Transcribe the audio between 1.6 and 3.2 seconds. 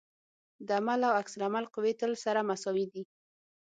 قوې تل سره مساوي دي.